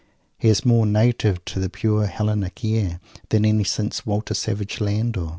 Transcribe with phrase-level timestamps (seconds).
[0.39, 5.29] He is more native to the pure Hellenic air than any since Walter Savage Landor.